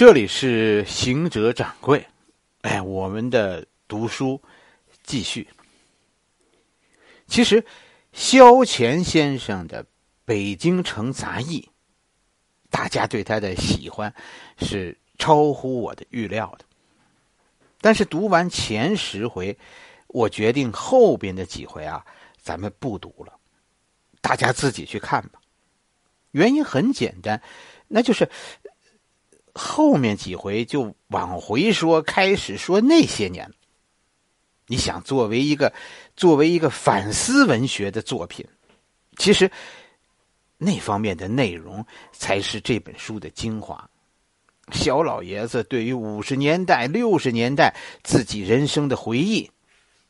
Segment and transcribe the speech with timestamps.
[0.00, 2.06] 这里是行者掌柜，
[2.62, 4.40] 哎，我们的读书
[5.02, 5.46] 继续。
[7.26, 7.62] 其实，
[8.14, 9.84] 萧乾先生的
[10.24, 11.60] 《北京城杂役》，
[12.70, 14.14] 大家对他的喜欢
[14.58, 16.64] 是超乎我的预料的。
[17.82, 19.58] 但是读完前十回，
[20.06, 22.02] 我决定后边的几回啊，
[22.40, 23.38] 咱们不读了，
[24.22, 25.38] 大家自己去看吧。
[26.30, 27.42] 原因很简单，
[27.88, 28.30] 那就是。
[29.54, 33.50] 后面几回就往回说，开始说那些年。
[34.66, 35.72] 你想，作为一个
[36.14, 38.46] 作为一个反思文学的作品，
[39.16, 39.50] 其实
[40.58, 43.90] 那方面的内容才是这本书的精华。
[44.70, 47.74] 小老爷子对于五十年代、六十年代
[48.04, 49.50] 自己人生的回忆，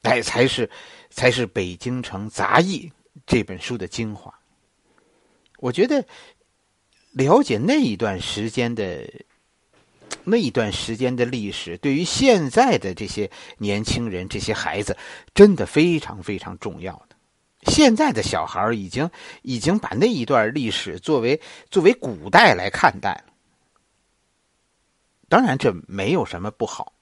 [0.03, 0.69] 哎，才是
[1.09, 2.87] 才是《北京城杂役》
[3.27, 4.31] 这本书的精华。
[5.57, 6.05] 我觉得
[7.13, 9.11] 了解那一段时间的。
[10.25, 14.97] 那一段时间的历史，对于现在的这些年轻人、这些孩子，
[15.35, 17.17] 真的非常非常重要的。
[17.71, 19.11] 现在的小孩已经
[19.43, 23.25] 已经把那一段历史作为作为古代来看待了。
[25.29, 26.93] 当然，这没有什么不好。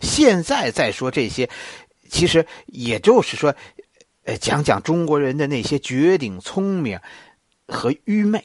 [0.00, 1.48] 现在再说这些，
[2.10, 3.54] 其实也就是说，
[4.24, 7.00] 呃，讲讲中国人的那些绝顶聪明
[7.66, 8.44] 和愚昧。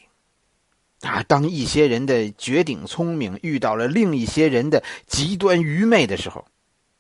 [1.02, 6.45] 啊，当一些人的绝顶聪明遇到了另一些人的极端愚昧的时候，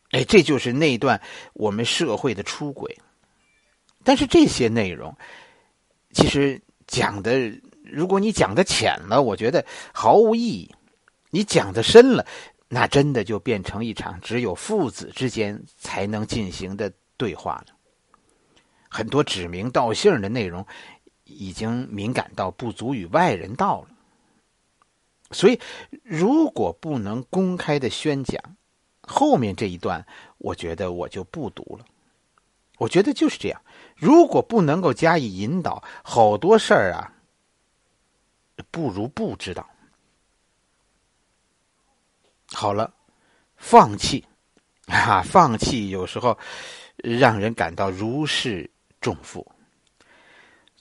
[0.09, 1.21] 哎，这就是那段
[1.53, 2.97] 我们社会的出轨。
[4.03, 5.15] 但是这些内容，
[6.13, 9.63] 其实讲的，如果你讲的浅了，我觉得
[9.93, 10.71] 毫无意义；
[11.29, 12.25] 你讲的深了，
[12.67, 17.75] 那真的就变成一场只有父子之间才能进行的对话了。
[18.89, 20.65] 很多指名道姓的内容。
[21.37, 23.87] 已经敏感到不足与外人道了，
[25.31, 25.59] 所以
[26.03, 28.41] 如果不能公开的宣讲，
[29.01, 30.05] 后面这一段，
[30.37, 31.85] 我觉得我就不读了。
[32.77, 33.61] 我觉得就是这样，
[33.95, 37.13] 如果不能够加以引导，好多事儿啊，
[38.71, 39.69] 不如不知道。
[42.53, 42.93] 好了，
[43.55, 44.25] 放弃
[44.87, 46.37] 啊，放弃有时候
[46.97, 49.50] 让人感到如释重负。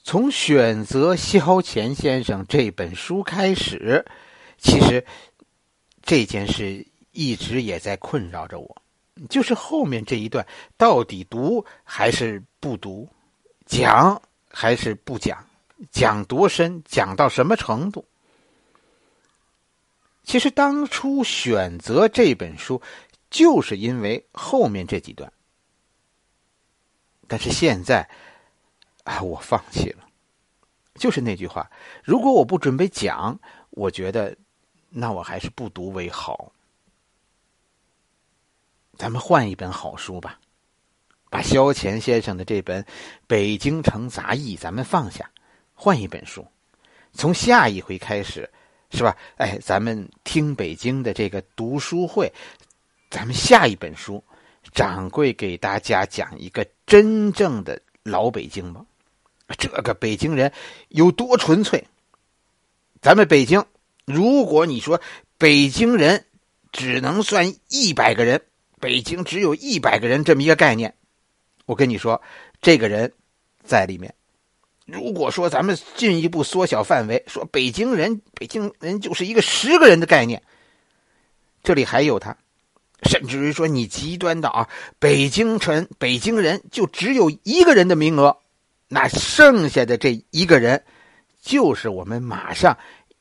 [0.03, 4.03] 从选择萧乾先生这本书开始，
[4.57, 5.05] 其实
[6.01, 8.81] 这件事一直也在困扰着我，
[9.29, 10.45] 就是后面这一段
[10.75, 13.07] 到底读还是不读，
[13.67, 14.19] 讲
[14.49, 15.37] 还是不讲，
[15.91, 18.03] 讲多深，讲到什么程度？
[20.23, 22.81] 其实当初选择这本书，
[23.29, 25.31] 就是因为后面这几段，
[27.27, 28.09] 但是现在。
[29.03, 30.07] 啊，我放弃了，
[30.95, 31.69] 就是那句话。
[32.03, 33.39] 如果我不准备讲，
[33.71, 34.35] 我觉得
[34.89, 36.51] 那我还是不读为好。
[38.97, 40.39] 咱们换一本好书吧，
[41.29, 42.83] 把萧乾先生的这本
[43.25, 45.29] 《北京城杂役》咱们放下，
[45.73, 46.45] 换一本书。
[47.13, 48.47] 从下一回开始，
[48.91, 49.17] 是吧？
[49.37, 52.31] 哎，咱们听北京的这个读书会，
[53.09, 54.23] 咱们下一本书，
[54.71, 58.85] 掌柜给大家讲一个真正的老北京吧。
[59.57, 60.51] 这个北京人
[60.89, 61.87] 有多纯粹？
[63.01, 63.65] 咱们北京，
[64.05, 65.01] 如果你说
[65.37, 66.25] 北京人
[66.71, 68.41] 只能算一百个人，
[68.79, 70.93] 北京只有一百个人这么一个概念，
[71.65, 72.21] 我跟你说，
[72.61, 73.11] 这个人
[73.63, 74.13] 在里面。
[74.85, 80.43] 如果说咱们进一步缩小范围，说北京人，北京人就是一个十个人的概念，
[81.63, 82.37] 这里还有他，
[83.03, 84.69] 甚至于说你极端的啊，
[84.99, 88.37] 北京城北京人就只有一个人的名额。
[88.93, 90.83] 那剩下的这一个人，
[91.41, 92.77] 就是我们马上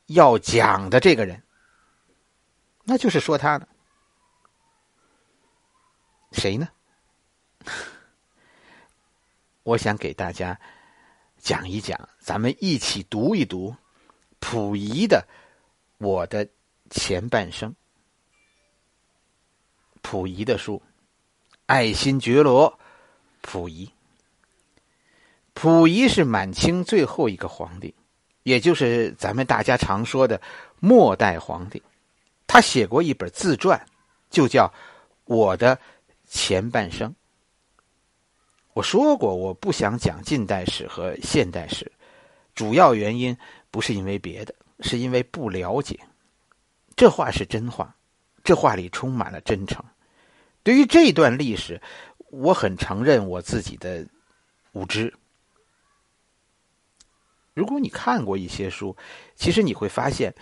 [0.06, 1.40] 要讲的这个人。
[2.82, 3.68] 那就是说他的
[6.32, 6.68] 谁呢？
[9.62, 10.58] 我想给大家
[11.38, 13.72] 讲一讲，咱们一起读一读
[14.40, 15.24] 溥仪的
[16.04, 16.48] 《我的
[16.90, 17.70] 前半生》。
[20.02, 20.82] 溥仪的书，
[21.66, 22.68] 爱新觉罗·
[23.40, 23.88] 溥仪。
[25.54, 27.94] 溥仪是满清最后一个皇帝，
[28.42, 30.40] 也就是咱们大家常说的
[30.78, 31.82] 末代皇帝。
[32.46, 33.80] 他写过一本自传，
[34.30, 34.66] 就叫
[35.24, 35.78] 《我的
[36.26, 37.10] 前半生》。
[38.72, 41.90] 我说过，我不想讲近代史和现代史，
[42.54, 43.36] 主要原因
[43.70, 45.98] 不是因为别的，是因为不了解。
[46.96, 47.94] 这话是真话，
[48.42, 49.84] 这话里充满了真诚。
[50.62, 51.80] 对于这段历史，
[52.30, 54.06] 我很承认我自己的
[54.72, 55.12] 无知。
[57.54, 58.96] 如果你看过一些书，
[59.34, 60.34] 其实你会发现，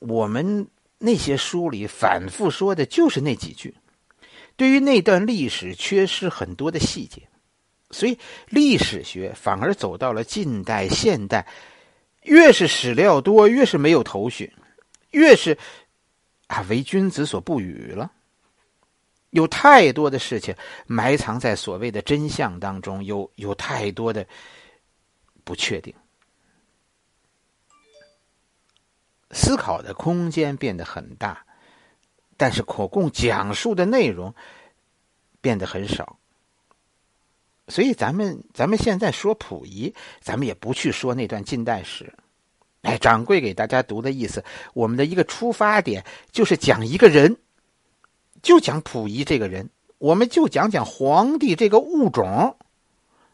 [0.00, 0.66] 我们
[0.98, 3.74] 那些书里反复说的就是那几句，
[4.56, 7.22] 对于那段历史缺失很多的细节，
[7.90, 8.18] 所以
[8.48, 11.46] 历史学反而走到了近代、现代，
[12.22, 14.52] 越是史料多，越是没有头绪，
[15.10, 15.56] 越是
[16.46, 18.12] 啊为君子所不语了。
[19.30, 20.54] 有太多的事情
[20.86, 24.24] 埋藏在所谓的真相当中，有有太多的
[25.42, 25.92] 不确定。
[29.34, 31.44] 思考的空间变得很大，
[32.36, 34.32] 但是可供讲述的内容
[35.40, 36.18] 变得很少。
[37.66, 42.14] 所以，咱们咱们现在说溥仪，咱们也不去说那段近代史。
[42.82, 47.36] 哎，掌柜给大家读的意思，我们的一个出发点就是讲一个人，
[48.40, 52.56] 就讲溥仪这个人，我们就讲讲皇帝这个物种，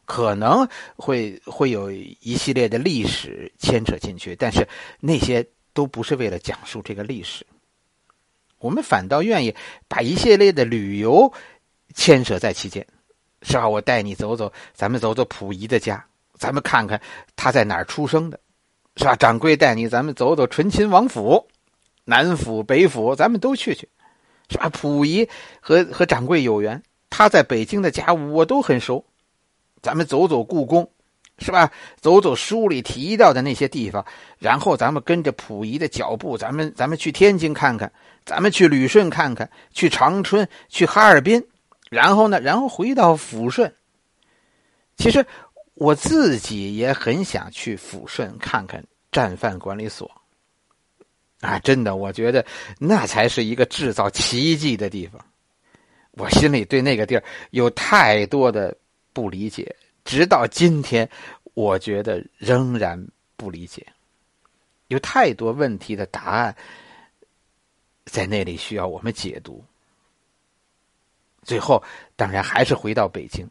[0.06, 0.67] 可能
[0.97, 4.67] 会会有一系列的历史牵扯进去，但是
[4.99, 5.47] 那些。
[5.72, 7.46] 都不是为了讲述这个历史，
[8.58, 9.55] 我们反倒愿意
[9.88, 11.32] 把一系列的旅游
[11.94, 12.87] 牵扯在其间，
[13.43, 13.69] 是吧？
[13.69, 17.00] 我带你走走，咱们走走溥仪的家，咱们看看
[17.37, 18.38] 他在哪儿出生的，
[18.96, 19.17] 是吧？
[19.17, 21.46] 掌柜带你，咱们走走醇亲王府，
[22.05, 23.88] 南府、北府，咱们都去去，
[24.49, 24.69] 是吧？
[24.69, 25.28] 溥仪
[25.61, 29.05] 和和掌柜有缘，他在北京的家我都很熟，
[29.81, 30.90] 咱们走走故宫。
[31.40, 31.72] 是吧？
[32.00, 34.04] 走走书里提到的那些地方，
[34.38, 37.90] 然后咱们跟着溥仪的脚步，咱们咱们去天津看看，
[38.25, 41.42] 咱们去旅顺看看，去长春，去哈尔滨，
[41.90, 43.72] 然后呢，然后回到抚顺。
[44.96, 45.25] 其实
[45.75, 50.10] 我自己也很想去抚顺看看战犯管理所。
[51.40, 52.44] 啊，真的，我觉得
[52.78, 55.25] 那才是一个制造奇迹的地方。
[56.12, 58.76] 我心里对那个地儿有太多的
[59.14, 59.75] 不理解。
[60.11, 61.09] 直到今天，
[61.55, 63.87] 我觉得仍然不理解，
[64.89, 66.57] 有太多问题的答案
[68.07, 69.65] 在那里需要我们解读。
[71.45, 71.81] 最后，
[72.17, 73.49] 当然还是回到北京，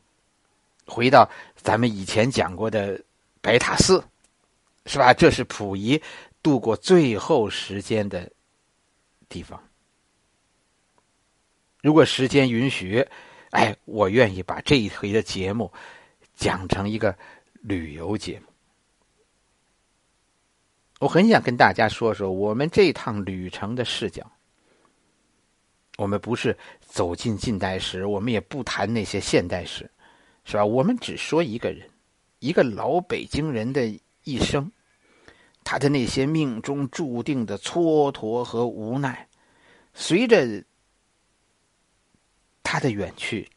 [0.86, 3.02] 回到咱们以前讲过的
[3.40, 4.04] 白塔寺，
[4.86, 5.14] 是吧？
[5.14, 6.04] 这是溥仪
[6.44, 8.30] 度过最后时间的
[9.30, 9.64] 地方。
[11.82, 13.08] 如果时间允许，
[13.52, 15.72] 哎，我愿意把这一回的节目。
[16.40, 17.14] 讲成一个
[17.52, 18.46] 旅游节目，
[21.02, 24.26] 我很想跟大家说说我们这趟旅程的视角。
[25.98, 29.92] 我们不是走进近代史，我们也不谈那些现代史，
[30.46, 30.64] 是吧？
[30.64, 31.90] 我们只说一个人，
[32.40, 34.72] 一个老北京人的一生，
[35.66, 39.28] 他的那些命中注定的蹉跎和无奈，
[39.94, 40.64] 随着
[42.64, 43.50] 他的远去。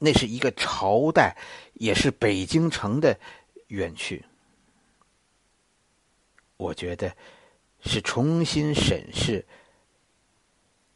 [0.00, 1.36] 那是一个朝代，
[1.74, 3.18] 也是北京城的
[3.66, 4.24] 远去。
[6.56, 7.12] 我觉得
[7.80, 9.44] 是重新审视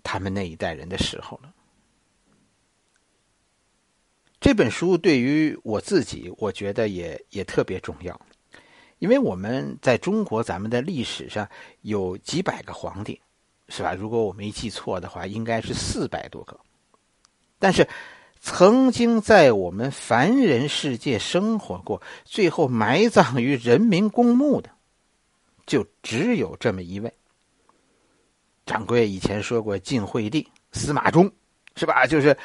[0.05, 1.53] 他们那一代人的时候了。
[4.41, 8.21] 这本书对于我自己，我觉得也也特别重要，
[8.99, 11.49] 因为我们在中国咱们的历史上
[11.81, 13.21] 有几百个皇帝，
[13.69, 13.95] 是吧？
[13.95, 16.61] 如果我没记错的话，应该是四百多个，
[17.59, 17.89] 但是。
[18.45, 24.69] 曾经在我们凡人世界生活过，最后埋葬于人民公墓的，
[25.65, 27.15] 就只有这么一位。
[28.67, 31.31] 掌柜以前说过，晋惠帝司马衷，
[31.77, 32.05] 是吧？
[32.05, 32.37] 就是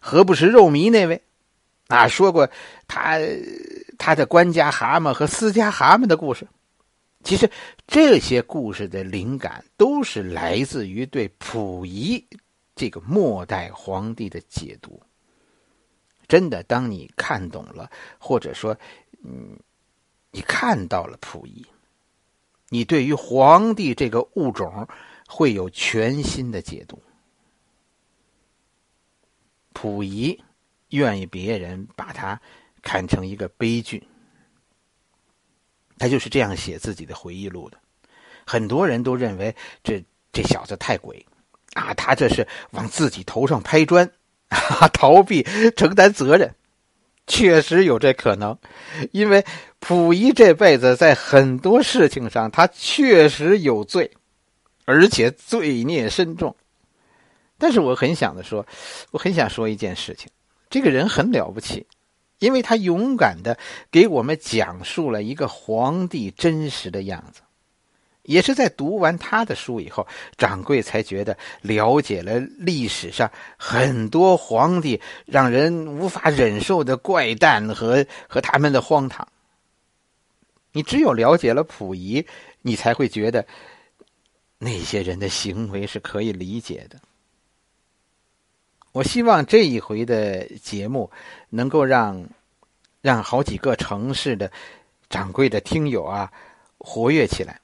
[0.00, 1.22] 何不食肉糜那位，
[1.86, 2.50] 啊，说过
[2.88, 3.20] 他
[3.96, 6.48] 他的官家蛤蟆和私家蛤蟆的故事。
[7.22, 7.48] 其实
[7.86, 12.22] 这些故事的灵感都是来自于对溥仪
[12.74, 15.00] 这个末代皇帝的解读。
[16.26, 18.76] 真的，当你看懂了，或者说，
[19.22, 19.58] 嗯，
[20.30, 21.64] 你看到了溥仪，
[22.68, 24.88] 你对于皇帝这个物种
[25.28, 27.02] 会有全新的解读。
[29.72, 30.42] 溥仪
[30.90, 32.40] 愿意别人把他
[32.80, 34.06] 看成一个悲剧，
[35.98, 37.78] 他就是这样写自己的回忆录的。
[38.46, 41.26] 很多人都认为这这小子太鬼
[41.74, 44.10] 啊，他这是往自己头上拍砖。
[44.92, 45.42] 逃避
[45.76, 46.54] 承担责任，
[47.26, 48.56] 确实有这可能，
[49.12, 49.44] 因为
[49.80, 54.10] 溥仪这辈子在很多事情上，他确实有罪，
[54.84, 56.54] 而且罪孽深重。
[57.58, 58.66] 但是我很想的说，
[59.10, 60.28] 我很想说一件事情，
[60.68, 61.86] 这个人很了不起，
[62.38, 63.58] 因为他勇敢的
[63.90, 67.40] 给我们讲述了一个皇帝真实的样子。
[68.24, 79.26] 也是在读完他的书以后，掌柜才觉得了解了历史上很多皇帝让人无法忍受的怪诞和和他们的荒唐。
[80.72, 82.26] 你只有了解了溥仪，
[82.62, 83.46] 你才会觉得
[84.58, 86.98] 那些人的行为是可以理解的。
[88.90, 91.10] 我希望这一回的节目
[91.50, 92.26] 能够让
[93.02, 94.50] 让好几个城市的
[95.10, 96.32] 掌柜的听友啊
[96.78, 97.60] 活跃起来，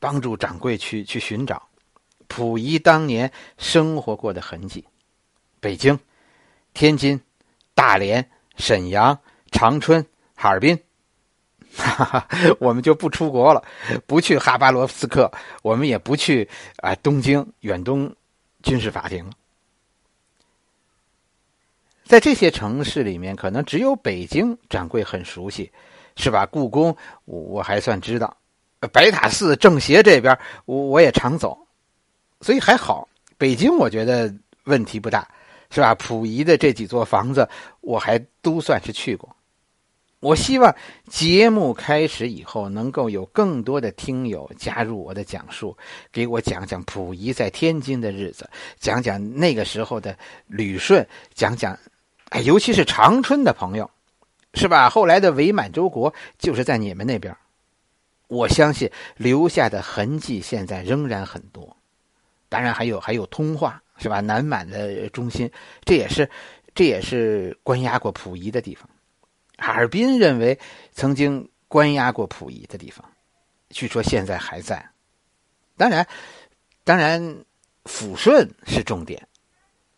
[0.00, 1.68] 帮助掌柜去去寻找
[2.26, 4.84] 溥仪当年生活过的痕迹。
[5.60, 5.96] 北京、
[6.74, 7.20] 天津、
[7.74, 9.16] 大连、沈阳、
[9.52, 10.04] 长春、
[10.34, 10.76] 哈尔滨。
[11.76, 12.28] 哈哈，
[12.58, 13.62] 我们就不出国了，
[14.04, 15.30] 不去哈巴罗夫斯克，
[15.62, 18.12] 我们也不去啊东京远东
[18.60, 19.30] 军事法庭。
[22.02, 25.70] 在这些城市里面，可能只有北京掌柜很熟悉，
[26.16, 26.44] 是吧？
[26.44, 28.36] 故宫我还算知道，
[28.88, 31.58] 白塔寺、政协这边我我也常走，
[32.40, 33.08] 所以还好。
[33.36, 34.34] 北京我觉得
[34.64, 35.26] 问题不大，
[35.70, 35.94] 是吧？
[35.94, 37.48] 溥仪的这几座房子
[37.80, 39.28] 我还都算是去过。
[40.20, 40.74] 我希望
[41.08, 45.74] 节目开始以后，能够有更多的听友加入我的讲述，
[46.12, 48.46] 给我讲讲溥仪在天津的日子，
[48.78, 50.14] 讲讲那个时候的
[50.46, 51.78] 旅顺，讲讲，
[52.28, 53.90] 哎，尤其是长春的朋友，
[54.52, 54.90] 是吧？
[54.90, 57.34] 后来的伪满洲国就是在你们那边，
[58.30, 61.76] 我相信留下的痕迹现在仍然很多。
[62.48, 64.20] 当然还有还有通化，是吧？
[64.20, 65.50] 南满的中心，
[65.84, 66.30] 这也是
[66.74, 68.88] 这也是关押过溥仪的地方。
[69.58, 70.58] 哈尔滨认为
[70.92, 73.04] 曾经关押过溥仪的地方，
[73.70, 74.88] 据说现在还在。
[75.76, 76.06] 当然，
[76.84, 77.20] 当然，
[77.84, 79.26] 抚顺是重点，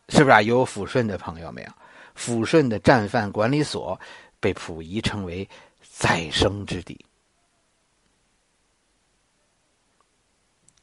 [0.09, 0.41] 是不是啊？
[0.41, 1.69] 有抚顺的朋友没有？
[2.17, 3.99] 抚顺的战犯管理所
[4.41, 5.49] 被溥仪称为
[5.83, 6.99] 再生之地。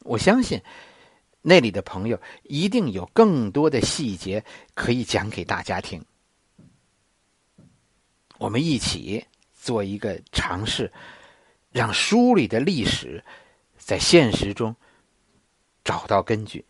[0.00, 0.60] 我相信
[1.42, 6.04] 那里的朋友一定有更多的细节可以讲给大家听。
[8.38, 10.90] 我们一起做一个尝试，
[11.70, 13.22] 让书里的历史
[13.76, 14.74] 在现实中
[15.84, 16.64] 找到根据。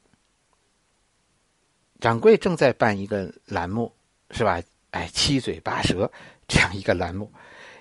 [2.01, 3.95] 掌柜正在办一个栏目，
[4.31, 4.61] 是吧？
[4.91, 6.11] 哎，七嘴八舌
[6.49, 7.33] 这样一个栏目，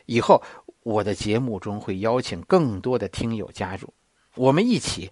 [0.06, 0.44] 以后
[0.84, 3.92] 我的节目中会邀请更多的听友加入，
[4.36, 5.10] 我们一起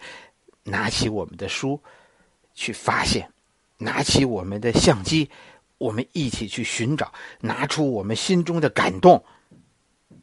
[0.68, 1.82] 拿起我们的书
[2.54, 3.32] 去发现，
[3.78, 5.30] 拿起我们的相机。
[5.80, 9.24] 我们一起去寻找，拿出我们心中的感动，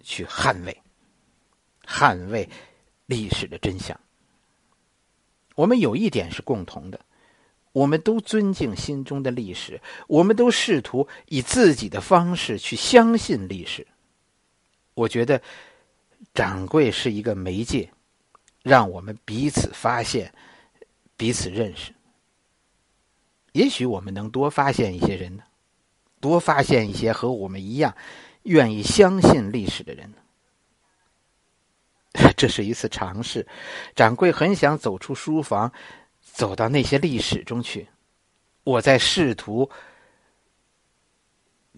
[0.02, 0.82] 去捍卫、
[1.86, 2.48] 捍卫
[3.06, 4.00] 历史的真相。
[5.54, 6.98] 我们有一点是共同的，
[7.70, 13.86] 我们都尊敬心中的历史，我们都试图以自己的方式去相信历史。
[14.94, 15.40] 我觉得
[16.34, 17.88] 掌柜是一个媒介，
[18.64, 20.33] 让我们彼此发现、
[21.18, 21.92] 彼此认识。
[23.52, 25.44] 也许我们能多发现一些人呢，
[26.18, 27.94] 多发现一些和我们一样
[28.44, 30.16] 愿意相信历史的人呢。
[32.37, 33.47] 这是一次尝试，
[33.94, 35.71] 掌柜很想走出书房，
[36.23, 37.87] 走到那些历史中去。
[38.64, 39.71] 我在试图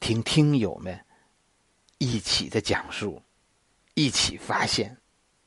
[0.01, 0.99] 听听友们
[1.99, 3.21] 一起的讲述，
[3.95, 4.97] 一起发现，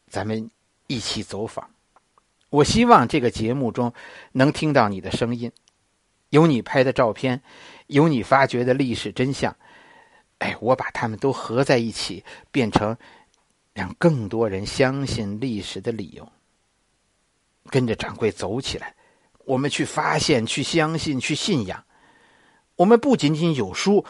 [0.10, 0.51] 咱们
[0.89, 1.69] 一起走访。
[2.50, 3.93] 我希望这个节目中
[4.31, 5.51] 能听到你的声音。
[6.29, 7.41] 有你拍的照片，
[7.86, 9.55] 有你发掘的历史真相，
[10.39, 12.98] 哎，我把他们都合在一起，变成
[13.74, 16.27] 让更多人相信历史的理由。
[17.65, 18.96] 跟着掌柜走起来，
[19.46, 21.86] 我们去发现、去相信、去信仰。
[22.75, 24.03] 我们不仅仅有书，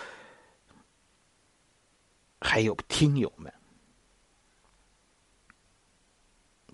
[2.40, 3.54] 还有听友们。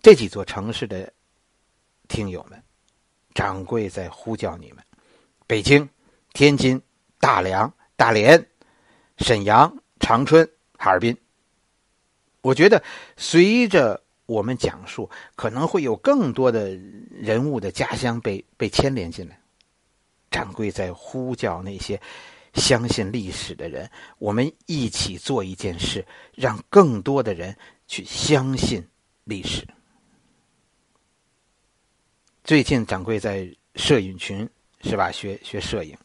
[0.05, 1.11] 这几座城市的
[2.07, 2.61] 听友们，
[3.33, 4.85] 掌柜在呼叫你们。
[5.47, 5.89] 北京、
[6.31, 6.79] 天津、
[7.19, 8.47] 大梁、大连、
[9.17, 10.47] 沈阳、长春、
[10.77, 11.17] 哈尔滨。
[12.41, 12.83] 我觉得，
[13.17, 16.75] 随着我们讲述，可能会有更多的
[17.09, 19.41] 人物的家乡被被牵连进来。
[20.29, 21.99] 掌柜在呼叫那些
[22.53, 27.57] 相信历史的人，我们一起做一件事，让更多的人
[27.87, 28.87] 去相信
[29.23, 29.67] 历史。
[32.45, 34.49] 最近，掌柜在摄影群。
[34.87, 35.11] 是吧？
[35.11, 35.97] 学学摄影，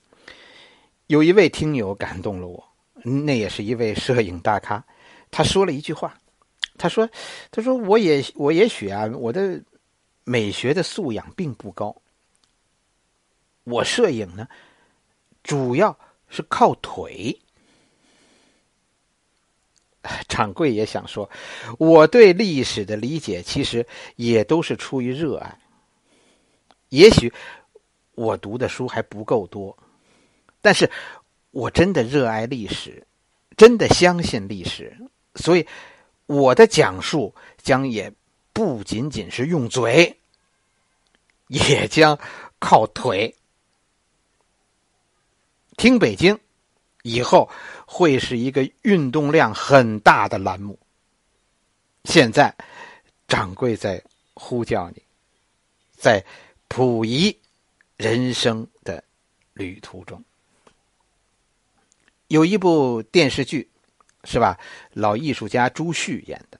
[1.09, 2.67] 有一位听友感动了我，
[3.03, 4.83] 那也是一位摄影大咖。
[5.31, 6.19] 他说了一句话，
[6.79, 7.07] 他说
[7.53, 9.63] ：“他说我也我也许啊，我的
[10.25, 11.95] 美学的素养并不高。
[13.65, 14.49] 我摄影呢，
[15.43, 15.95] 主要
[16.31, 17.39] 是靠腿。”
[20.27, 21.29] 掌柜也想说，
[21.79, 25.59] 我对历史的理解其实也都是出于热爱，
[26.91, 27.33] 也许。
[28.17, 29.75] 我读的书还不够多，
[30.61, 30.91] 但是
[31.53, 33.07] 我真的热爱历史，
[33.57, 34.95] 真的相信历史，
[35.37, 35.67] 所以
[36.27, 38.13] 我的讲述将也
[38.53, 40.15] 不仅仅是用嘴，
[41.47, 42.19] 也将
[42.59, 43.35] 靠腿。
[45.79, 46.39] 听北京，
[47.03, 47.49] 以后
[47.87, 50.79] 会是一个运动量很大的栏目。
[52.05, 52.55] 现在，
[53.27, 54.03] 掌柜在
[54.35, 55.03] 呼叫你，
[55.97, 56.23] 在
[56.71, 57.37] 溥仪
[57.97, 59.03] 人生的
[59.53, 60.25] 旅途中，
[62.29, 63.69] 有一部电视剧，
[64.23, 64.57] 是吧？
[64.93, 66.59] 老艺术家朱旭演的。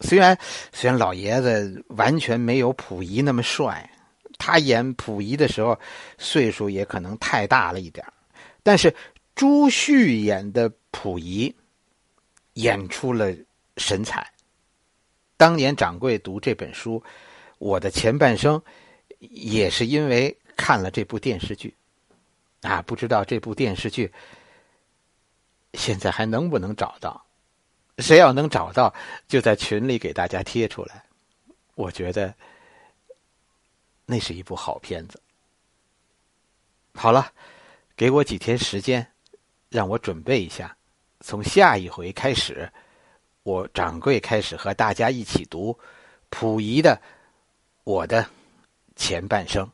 [0.00, 0.38] 虽然
[0.70, 3.90] 虽然老爷子完全没有溥仪那么帅，
[4.36, 5.76] 他演溥仪的时候
[6.18, 8.06] 岁数也可能太大了一点
[8.62, 8.94] 但是
[9.34, 11.52] 朱旭演的溥仪
[12.52, 13.34] 演出了
[13.78, 14.30] 神采。
[15.38, 17.02] 当年掌柜读这本书，
[17.58, 18.62] 我的前半生
[19.18, 21.74] 也是因为看了这部电视剧
[22.62, 24.12] 啊，不知道这部电视剧
[25.74, 27.24] 现在还能不能找到？
[27.98, 28.94] 谁要能找到，
[29.26, 31.04] 就在群里给大家贴出来。
[31.74, 32.34] 我觉得
[34.06, 35.20] 那是一部好片子。
[36.94, 37.32] 好了。
[37.98, 39.04] 给我几天时间，
[39.70, 40.76] 让我准备一下。
[41.18, 42.70] 从下一回开始，
[43.42, 45.76] 我掌柜开始和大家一起读
[46.30, 46.94] 溥仪的
[47.82, 48.24] 《我的
[48.98, 49.64] 前半生》。